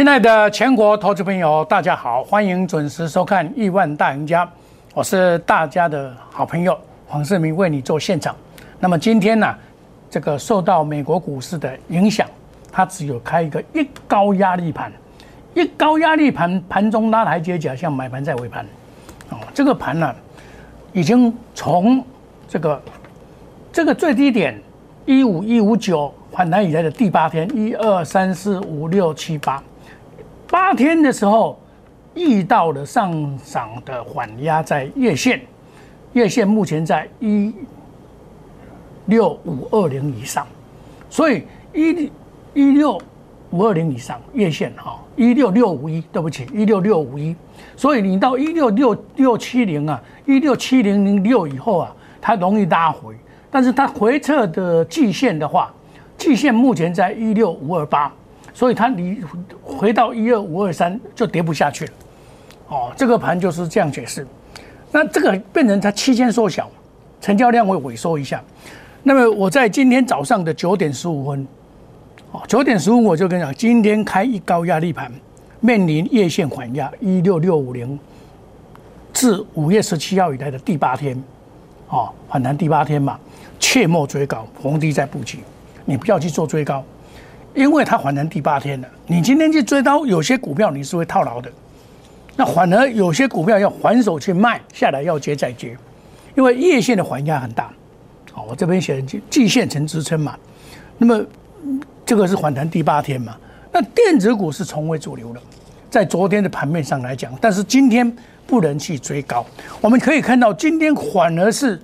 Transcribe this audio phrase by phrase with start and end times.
[0.00, 4.46] 亲爱的全国投资朋友，大家好，欢迎准时收看《亿万大赢家》，
[4.94, 6.74] 我是大家的好朋友
[7.06, 8.34] 黄世明，为你做现场。
[8.78, 9.54] 那么今天呢，
[10.08, 12.26] 这个受到美国股市的影响，
[12.72, 14.90] 它只有开一个一高压力盘，
[15.52, 18.64] 一高压力盘盘中拉台阶假像买盘在尾盘，
[19.28, 20.14] 哦，这个盘呢，
[20.94, 22.02] 已经从
[22.48, 22.82] 这个
[23.70, 24.58] 这个最低点
[25.04, 29.62] 一五一五九反弹以来的第八天，一二三四五六七八。
[30.50, 31.56] 八天的时候，
[32.14, 35.40] 遇到了上涨的缓压在月线，
[36.12, 37.54] 月线目前在一
[39.06, 40.44] 六五二零以上，
[41.08, 42.10] 所以一
[42.52, 43.00] 一六
[43.50, 47.36] 五二零以上月线哈，一六六五一，对不起，一六六五一，
[47.76, 53.14] 所以你到一六六六七零啊，一六七零零六以后啊，它容易拉回，
[53.52, 55.72] 但是它回撤的季线的话，
[56.18, 58.12] 季线目前在一六五二八。
[58.60, 59.18] 所以它离
[59.64, 61.92] 回到一二五二三就跌不下去了，
[62.68, 64.26] 哦，这个盘就是这样解释。
[64.92, 66.68] 那这个变成它期间缩小，
[67.22, 68.44] 成交量会萎缩一下。
[69.02, 71.48] 那么我在今天早上的九点十五分，
[72.32, 75.10] 哦，九点十五我就跟你讲，今天开一高压力盘，
[75.60, 77.98] 面临月线缓压一六六五零，
[79.14, 81.16] 自五月十七号以来的第八天，
[81.88, 83.18] 哦，反弹第八天嘛，
[83.58, 85.38] 切莫追高，逢低再布局，
[85.86, 86.84] 你不要去做追高。
[87.54, 91.50] 因为它反弹第八天了，你今天去追高有些股票你是会套牢的，
[92.36, 95.76] 那反而有些股票要还手去卖下来要接再接，
[96.36, 97.70] 因为月线的缓压很大，
[98.32, 100.36] 好，我这边写的季线成支撑嘛，
[100.96, 101.24] 那么
[102.06, 103.36] 这个是反弹第八天嘛，
[103.72, 105.40] 那电子股是重为主流的，
[105.90, 108.10] 在昨天的盘面上来讲，但是今天
[108.46, 109.44] 不能去追高，
[109.80, 111.80] 我们可以看到今天反而是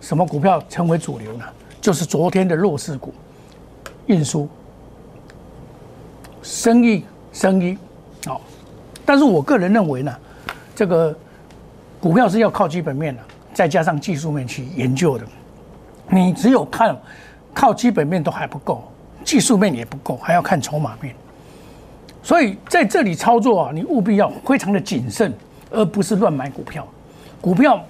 [0.00, 1.44] 什么股票成为主流呢？
[1.80, 3.12] 就是昨天的弱势股，
[4.06, 4.48] 运输。
[6.44, 7.76] 生意，生意，
[8.26, 8.38] 好，
[9.06, 10.14] 但是我个人认为呢，
[10.76, 11.16] 这个
[11.98, 13.22] 股票是要靠基本面的，
[13.54, 15.24] 再加上技术面去研究的。
[16.10, 16.94] 你只有看
[17.54, 18.84] 靠基本面都还不够，
[19.24, 21.16] 技术面也不够，还要看筹码面。
[22.22, 25.32] 所以在这里操作啊，你务必要非常的谨慎，
[25.70, 26.86] 而不是乱买股票。
[27.40, 27.82] 股票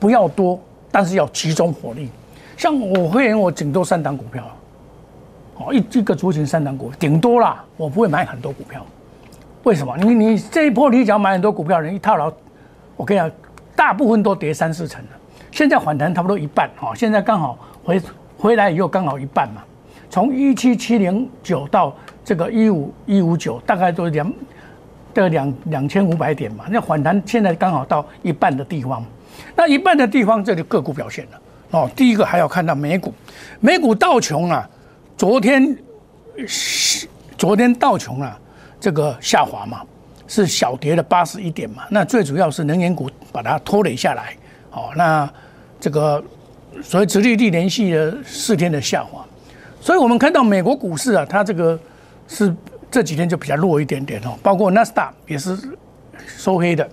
[0.00, 0.60] 不要多，
[0.90, 2.10] 但是要集中火力。
[2.56, 4.44] 像我会员，我顶多三档股票。
[5.70, 8.82] 一一个族群三档股，顶多啦，我不会买很多股票。
[9.64, 9.94] 为什么？
[9.98, 12.32] 你你这一波你只要买很多股票，人一套牢，
[12.96, 13.30] 我跟你讲，
[13.76, 15.08] 大部分都跌三四成了。
[15.50, 18.00] 现在反弹差不多一半，哦，现在刚好回
[18.38, 19.62] 回来以后刚好一半嘛。
[20.08, 21.94] 从一七七零九到
[22.24, 24.32] 这个一五一五九，大概都两
[25.14, 26.64] 的两两千五百点嘛。
[26.70, 29.04] 那反弹现在刚好到一半的地方，
[29.54, 31.40] 那一半的地方这里个股表现了。
[31.70, 33.14] 哦，第一个还要看到美股，
[33.60, 34.68] 美股道琼啊。
[35.22, 35.78] 昨天，
[37.38, 38.36] 昨天道琼啊，
[38.80, 39.82] 这个下滑嘛，
[40.26, 41.84] 是小跌了八十一点嘛。
[41.90, 44.34] 那最主要是能源股把它拖累下来。
[44.72, 45.32] 哦，那
[45.78, 46.20] 这个
[46.82, 49.24] 所谓直立地连续了四天的下滑，
[49.80, 51.78] 所以我们看到美国股市啊，它这个
[52.26, 52.52] 是
[52.90, 54.36] 这几天就比较弱一点点哦。
[54.42, 55.56] 包括纳斯达也是
[56.26, 56.88] 收黑的，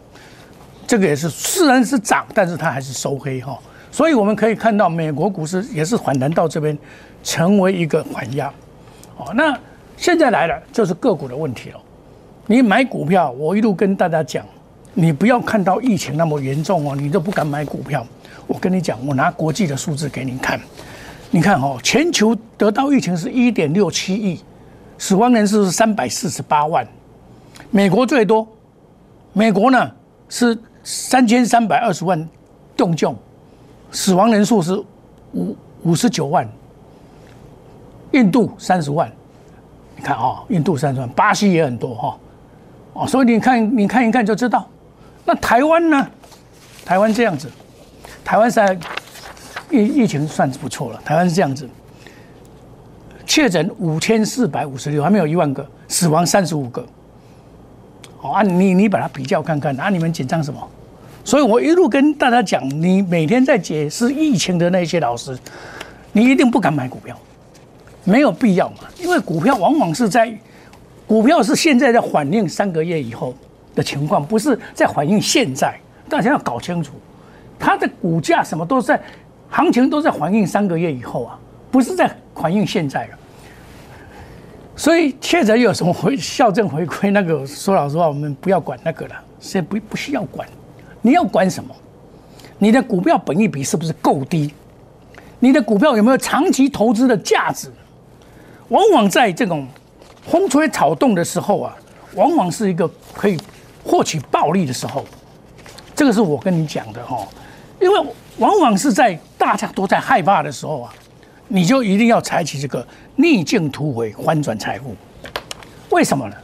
[0.86, 3.58] 这个也是虽然是涨，但是它还是收黑哈。
[3.92, 6.78] 所以我们可以看到美国股市也是反弹到这边。
[7.24, 8.52] 成为一个缓压，
[9.18, 9.58] 哦，那
[9.98, 11.80] 现在来了就是个股的问题了。
[12.48, 14.46] 你买股票，我一路跟大家讲，
[14.94, 18.06] 你不要看到疫情那么严重哦，你都不敢买股票。
[18.48, 20.60] 我跟你讲，我拿国际的数字给你看，
[21.30, 24.42] 你看哦，全球得到疫情是一点六七亿，
[24.98, 26.88] 死亡人数是三百四十八万，
[27.70, 28.48] 美国最多，
[29.34, 29.92] 美国呢
[30.30, 32.28] 是三千三百二十万
[32.76, 33.16] 重症，
[33.92, 34.82] 死亡人数是
[35.34, 36.50] 五五十九万。
[38.12, 39.12] 印度三十万，
[39.96, 42.18] 你看啊，印度三十万，巴西也很多哈，
[42.94, 44.68] 哦，所以你看，你看一看就知道。
[45.26, 46.08] 那台湾呢？
[46.86, 47.48] 台湾这样子，
[48.24, 48.78] 台湾在
[49.70, 51.00] 疫疫情算是不错了。
[51.06, 51.70] 台湾是这样子，
[53.28, 56.84] 确诊五千四百五十六，还没有一万个，死亡三十五个。
[58.22, 60.68] 哦啊，你你把它比较看看，啊，你们紧张什么？
[61.24, 65.38] 所以我一路跟大家讲，你每天在解释疫情的那些老师，
[66.12, 67.16] 你一定不敢买股票。
[68.10, 70.36] 没有必要嘛，因为股票往往是在，
[71.06, 73.36] 股票是现在在反映三个月以后
[73.76, 75.78] 的情况，不是在反映现在。
[76.10, 76.94] 大家要搞清楚，
[77.60, 79.00] 它的股价什么都在，
[79.48, 81.38] 行情都在反映三个月以后啊，
[81.70, 83.18] 不是在反映现在了。
[84.76, 90.48] 所以确诊有什么回校正回归，那个说老实话，我们不要管那个了，现在不不需要管。
[91.04, 91.76] 你要管什么？
[92.58, 94.52] 你的股票本益比是不是够低？
[95.40, 97.72] 你的股票有没有长期投资的价值？
[98.70, 99.68] 往往在这种
[100.26, 101.76] 风吹草动的时候啊，
[102.16, 103.40] 往往是一个可以
[103.84, 105.06] 获取暴利的时候。
[105.96, 107.28] 这个是我跟你讲的哈，
[107.82, 108.00] 因为
[108.38, 110.94] 往往是在大家都在害怕的时候啊，
[111.48, 112.86] 你就一定要采取这个
[113.18, 114.96] 逆境突围，翻转财富。
[115.90, 116.36] 为什么呢？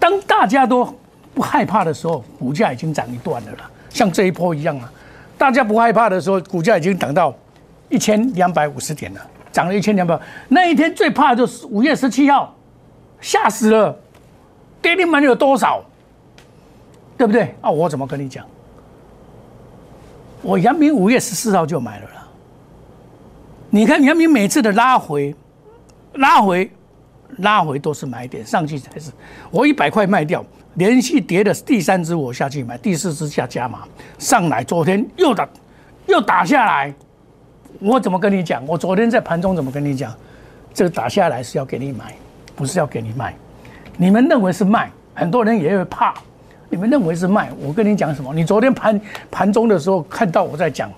[0.00, 0.84] 当大家都
[1.34, 3.70] 不害怕的时候，股价已经涨一段了啦。
[3.90, 4.90] 像这一波一样啊，
[5.38, 7.32] 大家不害怕的时候，股价已经涨到
[7.88, 9.20] 一千两百五十点了，
[9.54, 10.20] 涨了一千两百。
[10.48, 12.52] 那一天最怕就是五月十七号，
[13.20, 13.96] 吓死了，
[14.82, 15.82] 跌停板有多少？
[17.16, 17.54] 对不对？
[17.60, 18.44] 啊，我怎么跟你讲？
[20.42, 22.28] 我阳明五月十四号就买了啦。
[23.70, 25.32] 你看阳明每次的拉回、
[26.14, 26.68] 拉回、
[27.38, 29.12] 拉回都是买点，上去才是。
[29.52, 33.84] 我一百块卖掉，连续跌的第三只我下去买，第四只下加码
[34.18, 35.48] 上来，昨天又打
[36.08, 36.92] 又打下来。
[37.80, 38.66] 我怎么跟你讲？
[38.66, 40.14] 我昨天在盘中怎么跟你讲？
[40.72, 42.14] 这个打下来是要给你买，
[42.56, 43.34] 不是要给你卖。
[43.96, 46.14] 你们认为是卖，很多人也会怕。
[46.68, 47.50] 你们认为是卖？
[47.60, 48.34] 我跟你讲什么？
[48.34, 49.00] 你昨天盘
[49.30, 50.90] 盘中的时候看到我在讲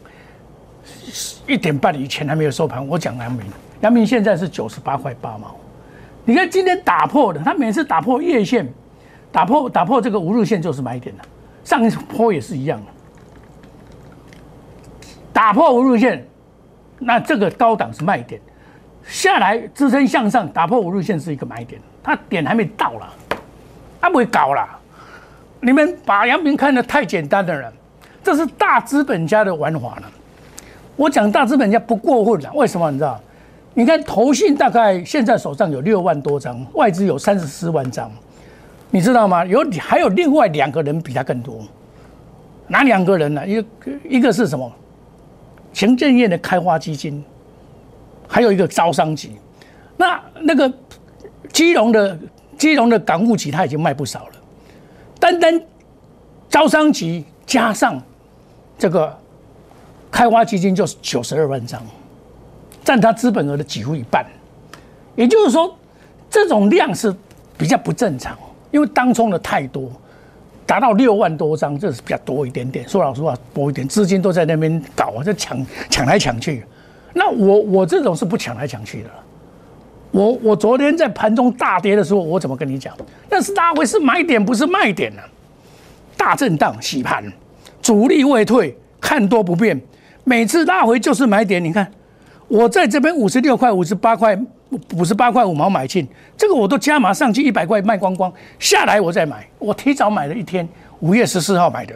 [1.47, 3.45] 一点半以前还没有收盘，我讲阳明，
[3.83, 5.55] 阳明现在是九十八块八毛。
[6.25, 8.67] 你看今天打破的，他每次打破月线，
[9.31, 11.23] 打破打破这个五日线就是买点了。
[11.63, 12.87] 上一波也是一样的，
[15.33, 16.27] 打破五日线，
[16.99, 18.41] 那这个高档是卖点，
[19.07, 23.13] 下来支撑向上，打破五日线是一个买点，它点还没到了，
[24.01, 24.67] 它不会搞了。
[25.61, 27.73] 你们把杨明看得太简单的人，
[28.23, 30.03] 这是大资本家的玩法了。
[30.97, 32.91] 我讲大资本家不过分了，为什么？
[32.91, 33.21] 你知道？
[33.75, 38.11] 你看投信大概现在手上有六万多张，外资有三十四万张，
[38.91, 39.45] 你知道吗？
[39.45, 41.61] 有还有另外两个人比他更多，
[42.67, 43.47] 哪两个人呢？
[43.47, 43.69] 一个
[44.09, 44.73] 一个是什么？
[45.77, 47.23] 行政院的开发基金，
[48.27, 49.33] 还有一个招商局。
[49.99, 50.73] 那那个
[51.53, 52.19] 基隆的
[52.57, 54.33] 基隆的港务局他已经卖不少了。
[55.21, 55.63] 单单
[56.49, 58.03] 招商局加上
[58.79, 59.15] 这个
[60.11, 61.83] 开发基金就是九十二万张，
[62.83, 64.25] 占他资本额的几乎一半。
[65.15, 65.77] 也就是说，
[66.31, 67.15] 这种量是
[67.59, 68.35] 比较不正常，
[68.71, 69.93] 因为当冲的太多，
[70.67, 72.87] 达到六万多张，这是比较多一点点。
[72.89, 76.65] 说老实话，多一点资金都在那边搞啊，在抢抢来抢去。
[77.15, 79.11] 那我我这种是不抢来抢去的。
[80.11, 82.95] 我我昨天在盘中大跌的时候，我怎么跟你讲？
[83.31, 85.23] 那是拉回是买点，不是卖点呢。
[86.17, 87.23] 大震荡洗盘，
[87.81, 89.81] 主力未退，看多不变。
[90.25, 91.63] 每次拉回就是买点。
[91.63, 91.87] 你看，
[92.49, 94.37] 我在这边五十六块、五十八块、
[94.95, 99.47] 五十八块五毛买进，这个我都加码上去一百块卖光光，下来我再买。
[99.59, 100.69] 我提早买了一天，
[101.01, 101.95] 五月十四号买的。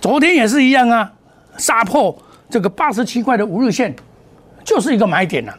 [0.00, 1.12] 昨天也是一样啊，
[1.58, 2.16] 杀破
[2.48, 3.94] 这个八十七块的五日线，
[4.64, 5.54] 就是一个买点了。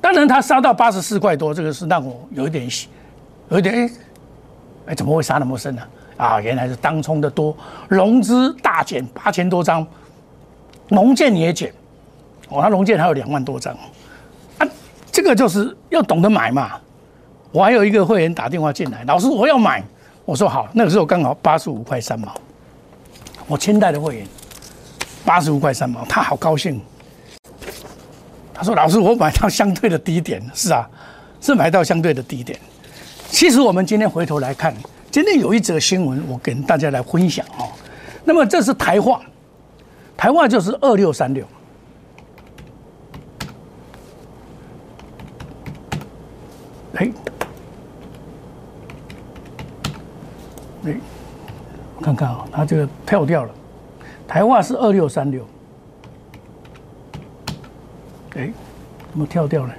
[0.00, 2.68] 当然，它杀到八十四块多，这个是让我有一点，
[3.48, 3.90] 有一点
[4.86, 5.82] 哎，怎么会杀那么深呢？
[6.16, 7.56] 啊，原来是当冲的多，
[7.88, 9.86] 融资大减八千多张，
[10.88, 11.72] 龙建也减，
[12.50, 13.74] 哦，它龙建还有两万多张，
[15.12, 16.72] 这个就是要懂得买嘛。
[17.52, 19.82] 我还有一个会员打电话进来，老师我要买，
[20.24, 22.32] 我说好，那个时候刚好八十五块三毛，
[23.46, 24.26] 我千代的会员，
[25.24, 26.80] 八十五块三毛，他好高兴。
[28.54, 30.86] 他说：“老师，我买到相对的低点，是啊，
[31.40, 32.58] 是买到相对的低点。
[33.30, 34.74] 其实我们今天回头来看，
[35.10, 37.66] 今天有一则新闻，我跟大家来分享哦。
[38.22, 39.22] 那么这是台化，
[40.14, 41.42] 台化就是二六三六。
[52.14, 53.50] 看看啊，它这个跳掉了。
[54.26, 55.46] 台化是二六三六。”
[58.36, 58.48] 哎，
[59.10, 59.74] 怎么跳掉了？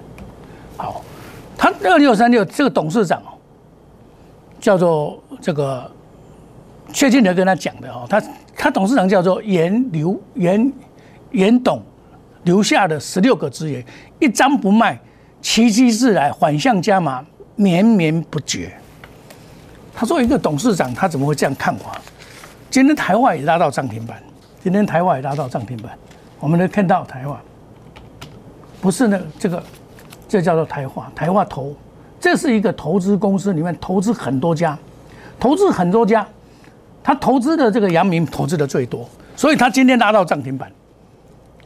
[0.75, 1.01] 好，
[1.57, 3.31] 他二六三六这个董事长哦，
[4.59, 5.89] 叫做这个
[6.91, 8.21] 薛庆德跟他讲的哦，他
[8.57, 10.73] 他董事长叫做严留严
[11.31, 11.81] 严董
[12.43, 13.81] 留下的十六个资源，
[14.19, 14.99] 一张不卖，
[15.41, 18.73] 奇迹自来，反向加码，绵绵不绝。
[19.95, 22.01] 他说一个董事长他怎么会这样看法？
[22.71, 24.23] 今天台湾也拉到涨停板，
[24.63, 25.91] 今天台湾也拉到涨停板，
[26.39, 27.37] 我们能看到台湾。
[28.79, 29.61] 不是那这个，
[30.25, 31.75] 这叫做台化，台化投，
[32.17, 34.79] 这是一个投资公司，里面投资很多家，
[35.37, 36.25] 投资很多家，
[37.03, 40.71] 他投资的这个阳明投资的最多，所以他今天拉到涨停板，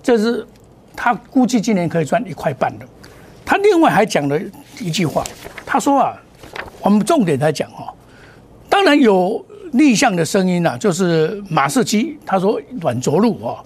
[0.02, 0.46] 这是
[0.96, 2.86] 他估计今年可以赚一块半的。
[3.46, 4.40] 他另外还讲了
[4.80, 5.24] 一句话，
[5.68, 6.18] 他说啊，
[6.82, 7.94] 我们重点来讲哦，
[8.68, 13.58] 当然有逆向的声音呐，就是马士基他说软着陆哦，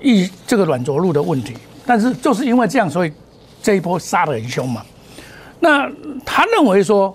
[0.00, 1.54] 一这个软着陆的问题。
[1.84, 3.12] 但是就是因为这样，所以
[3.62, 4.82] 这一波杀得很凶嘛。
[5.60, 5.90] 那
[6.24, 7.14] 他认为说，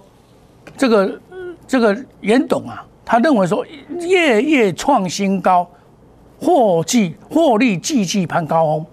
[0.77, 1.19] 这个
[1.67, 3.65] 这个严董啊，他认为说，
[4.01, 5.67] 夜夜创新高，
[6.39, 8.85] 获计获利季季攀高峰，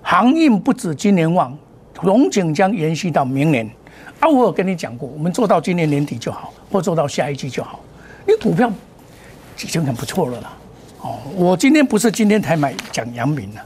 [0.00, 1.56] 航运不止今年旺，
[2.02, 3.68] 龙井将延续到明年。
[4.20, 7.80] 啊，我有跟你讲过，我们做到今年年底就好，或做到下一季就好。
[8.26, 8.70] 你股票
[9.62, 10.52] 已经很不错了啦。
[11.00, 13.60] 哦，我今天不是今天才买讲阳明的，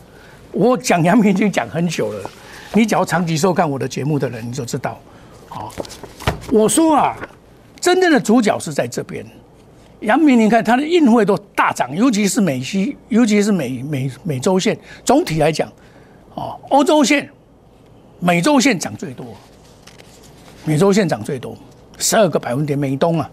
[0.53, 2.31] 我讲阳明已经讲很久了。
[2.75, 4.99] 你只要长期收看我的节目的人，你就知道。
[5.49, 5.73] 好，
[6.53, 7.17] 我说啊，
[7.81, 9.25] 真正的主角是在这边。
[10.01, 14.79] 阳明，你看它的运费都大涨，尤其是美西，尤其是美美美洲线。
[15.05, 15.71] 总体来讲，
[16.35, 17.29] 哦，欧洲线、
[18.19, 19.27] 美洲线涨最多。
[20.65, 21.57] 美洲线涨最多，
[21.99, 23.29] 十二个百分点，美东啊，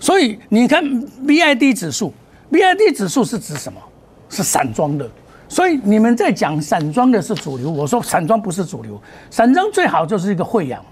[0.00, 0.82] 所以你看
[1.26, 2.12] B I D 指数
[2.50, 3.80] ，B I D 指数是指什么？
[4.28, 5.08] 是散装的，
[5.48, 9.00] 所以你们在讲散装的是主流，我说散装不是主流，
[9.30, 10.84] 散装最好就是一个惠阳，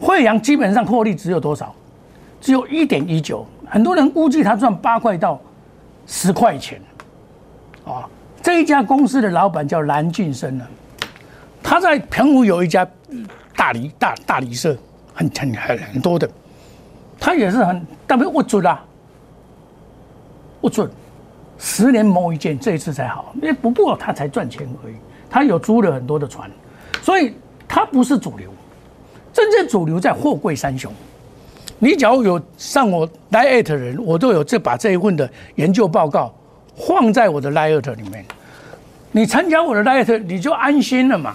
[0.00, 1.74] 惠阳基本上获利只有多少？
[2.40, 5.40] 只有一点一九，很多人估计他赚八块到
[6.06, 6.80] 十块钱，
[7.84, 8.08] 啊，
[8.42, 10.66] 这一家公司的老板叫蓝俊生呢，
[11.62, 12.86] 他在平湖有一家。
[13.56, 14.76] 大理大大理社
[15.14, 16.28] 很很很很多的，
[17.18, 18.82] 他也是很，但是不准啊，
[20.60, 20.90] 不准，
[21.58, 24.94] 十年磨一剑，这一次才好，因为不过他才赚钱而已，
[25.30, 26.50] 他有租了很多的船，
[27.02, 27.34] 所以
[27.66, 28.50] 他不是主流，
[29.32, 30.92] 真正主流在货柜三雄。
[31.78, 36.32] 你只要有上我 l i t 人，我都有这把这一份的研究报告
[36.76, 38.24] 放在我的 l i t 里面，
[39.12, 41.34] 你参加我的 l i t 你就安心了嘛。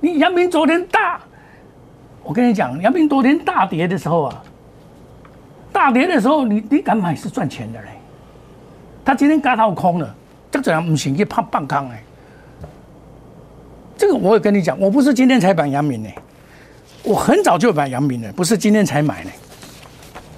[0.00, 1.20] 你阳明昨天大。
[2.22, 4.42] 我跟你讲，阳明昨天大跌的时候啊，
[5.76, 7.88] 大跌的时候，你你敢买是赚钱的嘞。
[9.04, 10.14] 他今天嘎到空了，
[10.50, 11.14] 这怎样不行？
[11.14, 12.02] 去怕半康哎。
[13.94, 16.08] 这个我也跟你讲，我不是今天才买阳明呢，
[17.02, 19.30] 我很早就买阳明了，不是今天才买呢。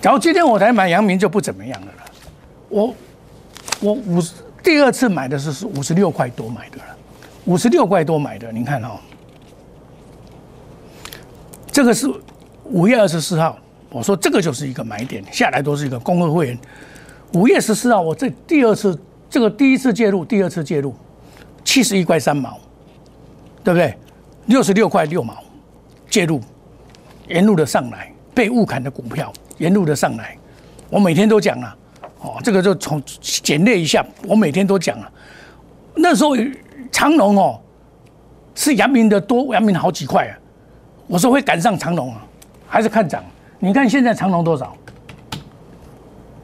[0.02, 1.86] 假如今天我才买阳明就不怎么样了。
[2.68, 2.92] 我
[3.80, 6.84] 我五十第二次买的是是五十六块多买的了，
[7.44, 9.00] 五十六块多买的，你看哈。
[11.70, 12.12] 这个是
[12.64, 13.56] 五月二十四号，
[13.90, 16.58] 我说这个就是一个买点，下来都是一个公会会员。
[17.34, 18.98] 五月十四号，我这第二次，
[19.30, 20.94] 这个第一次介入，第二次介入，
[21.64, 22.58] 七十一块三毛，
[23.64, 23.94] 对不对？
[24.46, 25.36] 六十六块六毛
[26.08, 26.40] 介入，
[27.28, 30.36] 沿路的上来，被误砍的股票沿路的上来，
[30.88, 31.76] 我每天都讲啊，
[32.20, 35.10] 哦，这个就从简略一下，我每天都讲啊。
[35.94, 36.36] 那时候
[36.90, 37.60] 长隆哦，
[38.54, 40.38] 是阳明的多，阳明好几块啊。
[41.06, 42.26] 我说会赶上长隆啊，
[42.66, 43.22] 还是看涨？
[43.58, 44.76] 你看现在长隆多少？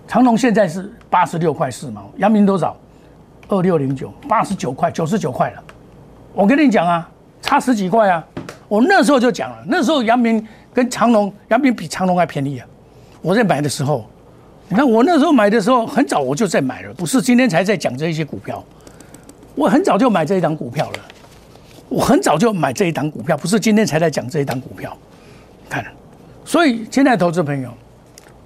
[0.09, 2.77] 长隆现在是八十六块四毛，阳明多少？
[3.49, 5.63] 二六零九，八十九块，九十九块了。
[6.33, 7.09] 我跟你讲啊，
[7.41, 8.25] 差十几块啊！
[8.67, 12.67] 我那时候就讲了，那时候阳明跟长隆，阳明比长隆还便宜啊。
[13.23, 14.05] 我在买的时候，
[14.69, 18.65] 你看我那时候买的时候很早我就在买了，不是今天才在讲这一些股票，
[19.55, 20.99] 我很早就买这一档股票了。
[21.89, 24.97] 我很早就买这一档股票，不是今天才在讲这一档股票。
[25.69, 25.85] 看，
[26.45, 27.71] 所以现在投资朋友，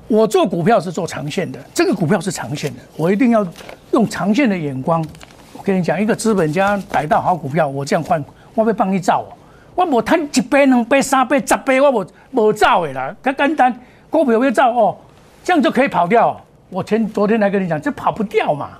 [0.06, 3.46] 我做股票是做长线的，这个股票是长线的，我一定要
[3.92, 5.04] 用长线的眼光。
[5.52, 8.24] 我跟你讲，一个资本家逮到好股票，我这样换，
[8.54, 9.28] 我会帮你造哦。
[9.74, 13.14] 我无贪一倍、两倍、三倍、十倍，我无无造的啦。
[13.20, 14.96] 更简单，股票要造哦，
[15.44, 16.40] 这样就可以跑掉。
[16.70, 18.70] 我前昨天来跟你讲，这跑不掉嘛，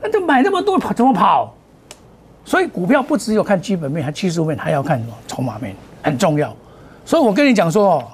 [0.00, 1.54] 那就买那么多跑怎么跑？
[2.44, 6.54] 所以股票不只有看基本面，还技术面，还要看什么筹码面，很重要。
[7.06, 8.04] 所以我跟你讲说，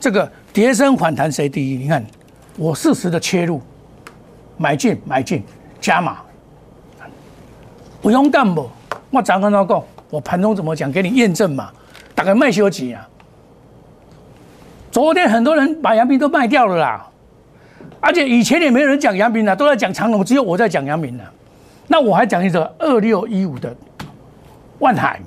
[0.00, 1.76] 这个跌升反弹谁第一？
[1.76, 2.04] 你看
[2.56, 3.60] 我适时的切入，
[4.56, 5.44] 买进买进
[5.80, 6.16] 加码，
[8.00, 8.68] 不用干不？
[9.10, 10.90] 我早跟他讲，我盘中怎么讲？
[10.90, 11.70] 给你验证嘛。
[12.14, 13.06] 大概卖休息啊。
[14.90, 17.06] 昨天很多人把杨明都卖掉了啦，
[18.00, 21.24] 而且以前也没有人讲杨明的，都在讲长隆，只有我在讲杨明了。
[21.86, 23.76] 那我还讲一个二六一五的
[24.78, 25.20] 万海，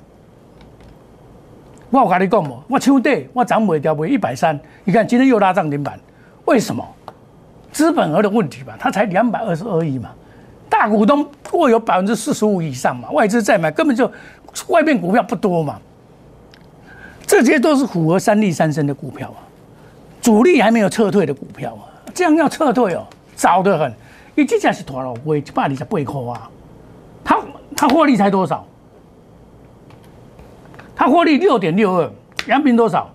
[1.92, 4.58] 我有跟你讲嘛，我抢底，我涨不掉，不一百三。
[4.84, 6.00] 你看今天又拉涨停板，
[6.46, 6.82] 为什么？
[7.70, 10.08] 资本额的问题吧，它才两百二十二亿嘛，
[10.70, 14.10] 大股东握有百分之四十五以上嘛，外资在买，根本就
[14.68, 15.78] 外面股票不多嘛，
[17.26, 19.44] 这些都是符合三利三升的股票啊，
[20.22, 21.84] 主力还没有撤退的股票啊，
[22.14, 23.92] 这样要撤退哦，早得很。
[24.34, 26.48] 一这家是拖了贵，一百二十八块啊！
[27.22, 27.38] 他
[27.76, 28.66] 他获利才多少？
[30.94, 32.10] 他获利六点六二，
[32.46, 33.10] 阳明多少？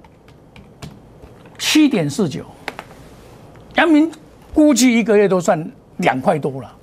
[1.58, 2.44] 七点四九。
[3.76, 4.12] 阳明
[4.54, 6.74] 估计一个月都算两块多了。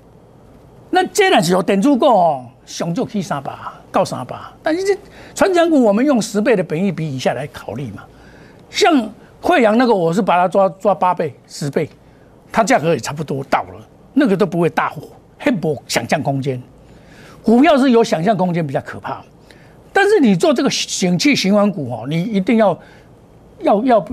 [0.91, 4.53] 那这然是有点足够哦，熊就可以三八，告三八。
[4.63, 4.97] 但是这
[5.35, 8.05] 传承股我们用十倍的本益比以下来考虑嘛，
[8.71, 9.11] 像
[9.41, 11.91] 惠阳那个我是把它抓抓八倍、十倍，
[12.53, 16.63] 它价格也差不多到了，那个都不会大火，很薄想象空间。
[17.43, 19.21] 股票是有想象空间比较可怕，
[19.95, 22.79] 但是你做这个景气循环股哦，你一定要
[23.61, 24.07] 要要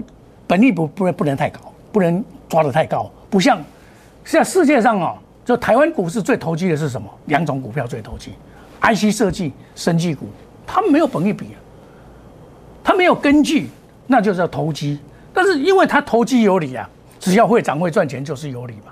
[0.47, 1.59] 本利不不能不能太高，
[1.91, 3.61] 不能抓得太高，不像
[4.23, 7.09] 现在世界上哦，就台湾股市最投机的是什么？
[7.25, 8.31] 两种股票最投机
[8.79, 10.27] ：IC 设计、生技股，
[10.67, 11.57] 它没有本利比啊，
[12.83, 13.67] 它没有根据，
[14.05, 14.99] 那就叫投机。
[15.33, 16.87] 但是因为它投机有理啊，
[17.19, 18.91] 只要会涨会赚钱就是有理嘛。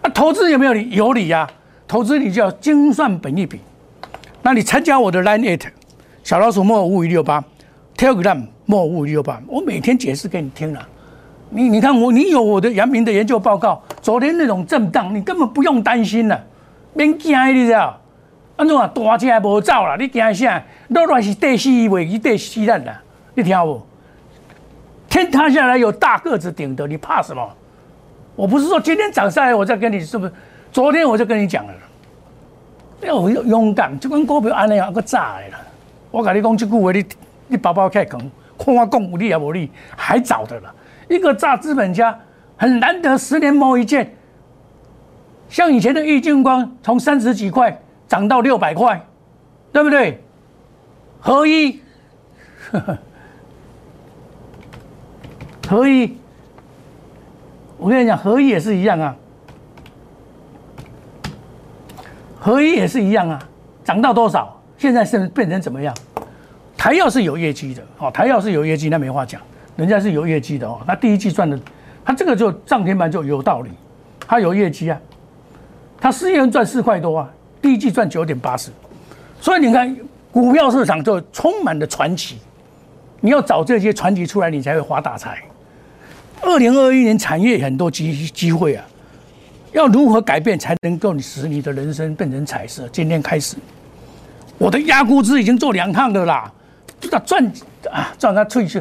[0.00, 0.88] 啊，投资有没有理？
[0.90, 1.46] 有理呀，
[1.86, 3.60] 投资你就要精算本利比。
[4.42, 5.66] 那你参加我的 Line Eight
[6.22, 7.42] 小老鼠莫五五六八
[7.96, 10.88] Telegram 莫五五六八，我每天解释给你听了。
[11.50, 16.44] 你你看我，你有我的阳明的研究报告，昨天那种震荡，你根本不用担心了，
[16.94, 17.98] 免惊你知道？
[18.56, 18.86] 安怎啊？
[18.94, 20.62] 大车无走啦，你惊啥？
[20.88, 23.02] 落来是第四位，是第四咱啦，
[23.34, 23.82] 你听不？
[25.08, 27.46] 天塌下来有大个子顶的，你怕什么？
[28.36, 30.32] 我不是说今天涨上来我再跟你是不是？
[30.70, 31.74] 昨天我就跟你讲了。
[33.02, 35.60] 要勇敢，这款股票安尼啊，个炸的啦！
[36.12, 37.04] 我跟你讲这句话，你
[37.48, 38.20] 你包包开坑，
[38.58, 40.72] 看我讲有理也无理，还早的了。
[41.08, 42.16] 一个炸资本家
[42.56, 44.14] 很难得，十年磨一剑。
[45.48, 49.04] 像以前的玉金光，从三十几块涨到六百块，
[49.72, 50.22] 对不对？
[51.20, 51.80] 合一，
[55.68, 56.16] 合一，
[57.78, 59.16] 我跟你讲，合一也是一样啊。
[62.38, 63.42] 合一也是一样啊，
[63.82, 64.61] 涨到多少？
[64.82, 65.94] 现在是变成怎么样？
[66.76, 69.40] 台药是有业绩的哦，台药是有业绩，那没话讲，
[69.76, 70.80] 人家是有业绩的哦。
[70.88, 71.56] 那第一季赚的，
[72.04, 73.70] 他这个就涨停板就有道理，
[74.26, 75.00] 他有业绩啊，
[76.00, 78.72] 他四月赚四块多啊，第一季赚九点八四，
[79.40, 79.96] 所以你看
[80.32, 82.38] 股票市场就充满了传奇，
[83.20, 85.38] 你要找这些传奇出来，你才会发大财。
[86.40, 88.84] 二零二一年产业很多机机会啊。
[89.70, 92.86] 要如何改变才能够使你的人生变成彩色？
[92.88, 93.56] 今天开始，
[94.62, 96.48] 我的压估值已经做两趟的啦，
[97.26, 97.44] 赚
[97.90, 98.80] 啊赚到退去，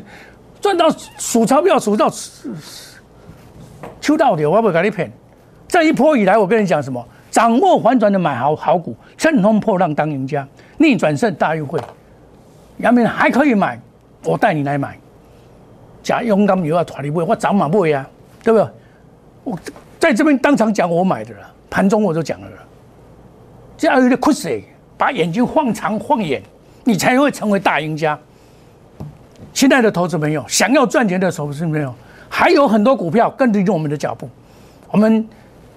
[0.62, 2.08] 赚到数钞票数到
[4.00, 5.12] 秋到底，我不会给你骗。
[5.68, 7.04] 这一波以来，我跟你讲什么？
[7.32, 11.80] 掌握反转的买好好股，乘风破浪当赢家，逆转胜大运会。
[12.78, 13.82] 杨明还可以买，
[14.24, 14.96] 我带你来买。
[16.04, 18.08] 假勇敢有要团你买，我早买买啊，
[18.44, 18.70] 对不对？
[19.46, 19.60] 我。
[19.98, 22.58] 在这边当场讲我买的了，盘中我就讲了了。
[23.78, 24.50] 这样有点酷死，
[25.02, 26.40] 把眼睛放长放远，
[26.84, 28.16] 你才会成为大赢家。
[29.52, 31.92] 亲爱的投资朋友，想要赚钱的投资朋友，
[32.30, 34.30] 还有很多股票跟着我们的脚步。
[34.92, 35.28] 我们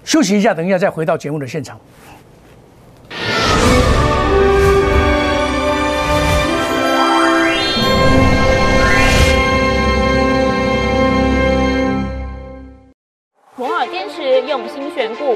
[0.03, 1.75] 休息一下，等一下再回到节目的现场。
[14.47, 15.35] 用心选股，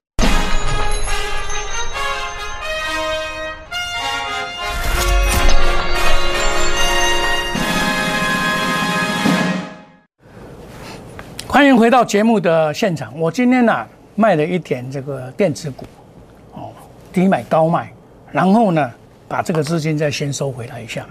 [11.71, 13.17] 迎回到节目的现场。
[13.17, 15.85] 我今天呢卖了一点这个电子股，
[16.53, 16.69] 哦，
[17.13, 17.91] 低买高卖，
[18.29, 18.91] 然后呢
[19.27, 21.05] 把这个资金再先收回来一下。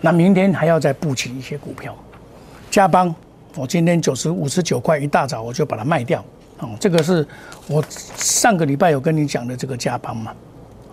[0.00, 1.94] 那明天还要再布局一些股票。
[2.68, 3.14] 加邦，
[3.54, 6.24] 我今天九十五十九块一大早我就把它卖掉。
[6.58, 7.26] 哦，这个是
[7.68, 10.32] 我上个礼拜有跟你讲的这个加邦嘛。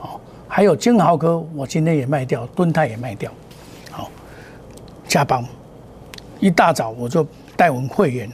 [0.02, 3.32] 哦，还有金豪哥，我今天也卖掉，敦泰也卖掉。
[3.90, 4.10] 好，
[5.08, 5.44] 加邦，
[6.40, 8.32] 一大早我就带我们会员。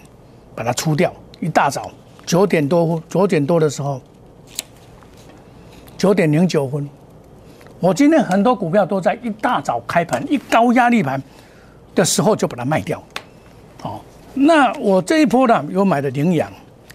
[0.56, 1.92] 把它出掉，一大早
[2.26, 4.02] 九点多，九点多的时候，
[5.98, 6.88] 九点零九分，
[7.80, 11.22] 我今天很多股票都在一大早开盘一高压力盘
[11.94, 13.02] 的时候就把它卖掉。
[13.84, 14.00] 哦，
[14.34, 16.52] 那我这一波呢，有买的羚羊，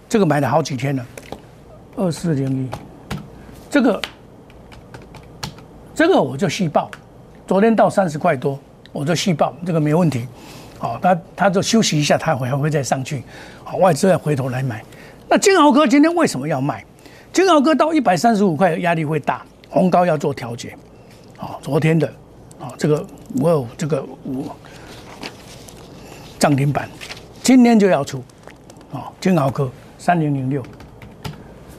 [0.09, 1.05] 这个买了好几天了，
[1.97, 2.69] 二四零一，
[3.69, 4.01] 这个
[5.95, 6.91] 这个我就细报，
[7.47, 8.59] 昨天到三十块多，
[8.93, 10.27] 我就细报这个没问题。
[10.79, 13.23] 好，他他就休息一下，他会还会再上去。
[13.65, 14.83] 好，外资再回头来买。
[15.29, 16.85] 那金豪科今天为什么要卖？
[17.33, 20.75] 金豪科到一百三十五块压力会大，红高要做调节。
[21.37, 22.07] 好，昨天的
[22.61, 23.05] 啊这个
[23.41, 24.47] 我有这个五
[26.39, 26.89] 涨停板，
[27.43, 28.23] 今天就要出。
[28.93, 30.63] 啊，金豪科三零零六，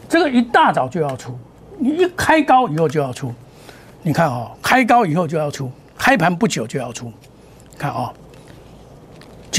[0.08, 1.36] 这个一大早就要出，
[1.78, 3.34] 你一开高以后就要出。
[4.04, 7.12] 你看啊，开高以后就要出，开盘不久就要出。
[7.78, 8.14] 看啊。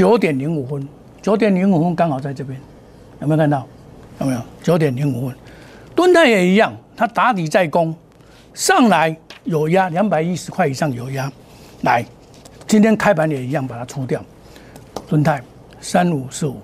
[0.00, 0.88] 九点零五分，
[1.20, 2.58] 九点零五分刚好在这边，
[3.20, 3.66] 有没有看到？
[4.18, 4.40] 有没有？
[4.62, 5.36] 九点零五分，
[5.94, 7.94] 蹲泰也一样，它打底在攻，
[8.54, 11.30] 上来有压，两百一十块以上有压，
[11.82, 12.02] 来，
[12.66, 14.24] 今天开盘也一样把它出掉。
[15.06, 15.42] 蹲泰
[15.82, 16.56] 三五四五，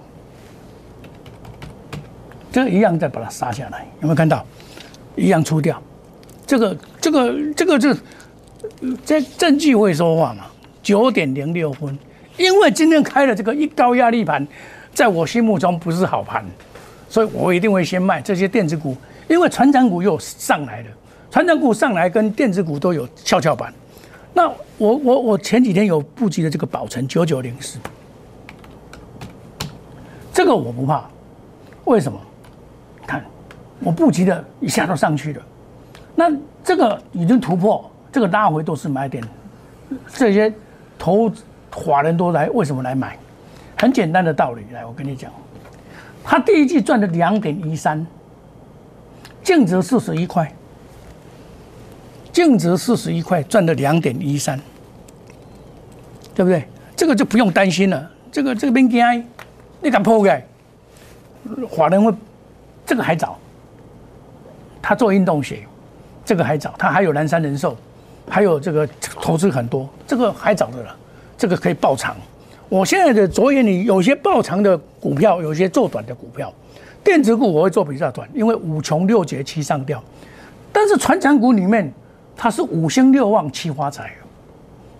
[2.51, 4.43] 这一样再把它杀下来，有没有看到？
[5.15, 5.83] 一样出掉，
[6.47, 7.97] 这个这个这个这
[9.05, 10.47] 这证据会说话嘛？
[10.83, 11.99] 九点零六分。
[12.37, 14.47] 因为今天开了这个一高压力盘，
[14.93, 16.45] 在我心目中不是好盘，
[17.09, 18.97] 所以我一定会先卖这些电子股。
[19.29, 20.89] 因为船长股又上来了，
[21.31, 23.73] 船长股上来跟电子股都有跷跷板。
[24.33, 27.79] 那我我我前几天有布局的这个宝成九九零四，
[30.33, 31.09] 这个我不怕，
[31.87, 32.21] 为什么？
[33.07, 33.25] 看
[33.81, 35.43] 我布局的一下都上去了，
[36.15, 36.31] 那
[36.63, 39.25] 这个已经突破，这个拉回都是买点，
[40.13, 40.53] 这些
[40.99, 41.33] 投。
[41.77, 43.19] 华人都来，为什么来买？
[43.79, 45.31] 很简单的道理，来，我跟你讲，
[46.25, 48.05] 他第一季赚了两点一三，
[49.43, 50.51] 净值四十一块，
[52.33, 54.59] 净值四十一块，赚了两点一三，
[56.35, 56.67] 对不对？
[56.97, 58.11] 这个就不用担心了。
[58.33, 59.29] 这个这个边惊，
[59.83, 60.43] 你敢破开？
[61.69, 62.11] 华人会，
[62.87, 63.39] 这个还早，
[64.81, 65.67] 他做运动鞋，
[66.25, 67.77] 这个还早，他还有南山人寿，
[68.31, 68.89] 还有这个
[69.21, 70.97] 投资很多，这个还早的了。
[71.39, 72.17] 这个可以爆长，
[72.69, 76.53] 我现在的着眼里有些爆长的股票，有些做短的股票。
[77.05, 80.03] 电子股我会做比较短，因为五穷六绝七上吊。
[80.73, 81.93] 但是传产股里面，
[82.37, 84.11] 它是五星六旺七发财，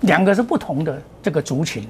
[0.03, 1.89] 两个是不同的这个族群的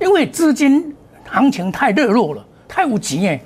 [0.00, 0.94] 因为资金
[1.28, 3.40] 行情太热络了，太无极哎，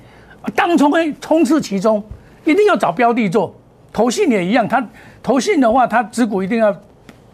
[0.55, 2.01] 当冲会冲刺其中，
[2.45, 3.53] 一定要找标的做。
[3.91, 4.87] 投信也一样，它
[5.21, 6.73] 投信的话，它持股一定要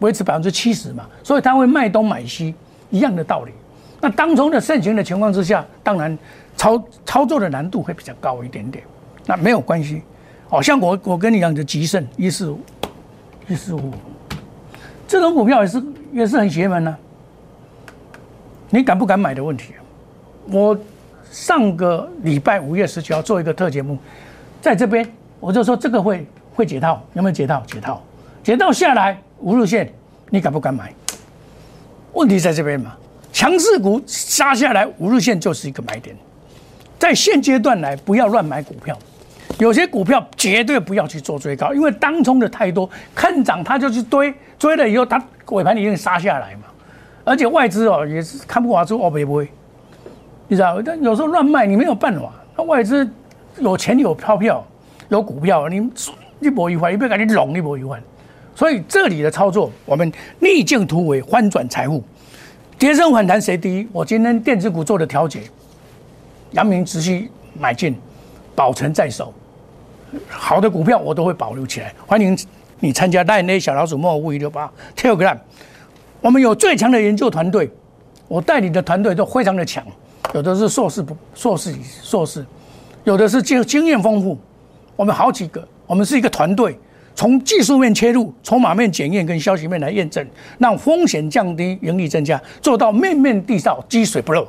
[0.00, 2.54] 维持百分之七十嘛，所以它会卖东买西。
[2.90, 3.52] 一样的道理，
[4.00, 6.16] 那当中的盛行的情况之下，当然
[6.56, 8.84] 操操作的难度会比较高一点点。
[9.24, 10.02] 那没有关系，
[10.48, 12.60] 好像我我跟你讲的吉盛一四五
[13.48, 13.92] 一四五，
[15.08, 16.96] 这种股票也是也是很邪门呢。
[18.70, 19.74] 你敢不敢买的问题？
[20.50, 20.78] 我
[21.30, 23.98] 上个礼拜五月十九号做一个特节目，
[24.60, 25.08] 在这边
[25.40, 27.62] 我就说这个会会解套，有没有解套？
[27.66, 28.02] 解套，
[28.44, 29.92] 解套下来五日线，
[30.30, 30.92] 你敢不敢买？
[32.16, 32.96] 问题在这边嘛，
[33.30, 36.16] 强势股杀下来，五日线就是一个买点。
[36.98, 38.98] 在现阶段来，不要乱买股票，
[39.58, 46.62] 有些股票绝对不要去做追高，因为当冲的太多，看涨它就去追，追了以后它尾盘一定杀下来嘛。
[47.22, 49.46] 而且外资哦也是看不完，说哦不会，
[50.48, 50.80] 你知道？
[50.80, 53.06] 但有时候乱卖你没有办法，那外资
[53.58, 54.64] 有钱有钞票
[55.10, 55.86] 有股票，你
[56.40, 58.02] 一波一换，一不要赶紧拢一波一换。
[58.56, 62.02] 所以这里的操作，我们逆境突围，翻转财富，
[62.78, 63.86] 跌升反弹谁第一？
[63.92, 65.42] 我今天电子股做的调节，
[66.52, 67.94] 阳明持续买进，
[68.54, 69.34] 保存在手，
[70.26, 71.92] 好的股票我都会保留起来。
[72.06, 72.34] 欢迎
[72.80, 75.36] 你参加带那小老鼠莫五一六八 Telegram，
[76.22, 77.70] 我们有最强的研究团队，
[78.26, 79.84] 我带领的团队都非常的强，
[80.32, 82.42] 有的是硕士硕士硕士，
[83.04, 84.38] 有的是经经验丰富，
[84.96, 86.78] 我们好几个，我们是一个团队。
[87.16, 90.24] 从技术面切入，筹码面检验跟消息面来验证，
[90.58, 94.46] 让风险降低，盈利增加，做到面面地道，滴水不漏。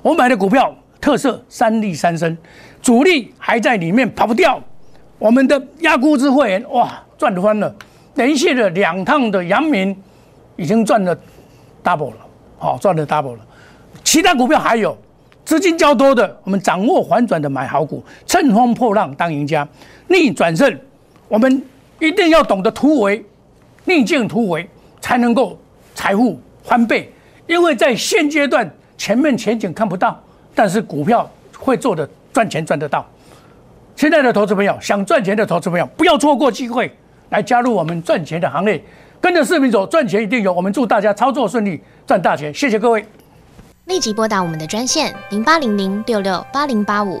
[0.00, 2.38] 我买的股票特色三利三升，
[2.80, 4.62] 主力还在里面跑不掉。
[5.18, 7.74] 我们的压估值会员哇赚翻了，
[8.14, 9.94] 连续的两趟的阳明
[10.54, 11.18] 已经赚了
[11.82, 12.16] double 了，
[12.58, 13.40] 好赚了 double 了。
[14.04, 14.96] 其他股票还有
[15.44, 19.66] 资金较多的，我们掌握反转的买好股，乘风破浪当赢家，
[20.06, 20.78] 逆转胜
[21.26, 21.60] 我们。
[21.98, 23.24] 一定要懂得突围，
[23.84, 24.68] 逆境突围，
[25.00, 25.58] 才能够
[25.94, 27.12] 财富翻倍。
[27.46, 30.18] 因为在现阶段前面前景看不到，
[30.54, 33.06] 但是股票会做的赚钱赚得到。
[33.96, 36.90] 现在的投资朋友，想赚钱的投资朋友，不要错过机会，
[37.30, 38.82] 来加入我们赚钱的行列，
[39.20, 40.52] 跟着视频走，赚钱一定有。
[40.52, 42.52] 我们祝大家操作顺利，赚大钱。
[42.52, 43.04] 谢谢各位。
[43.84, 47.20] 立即拨打我们的专线零八零零六六八零八五。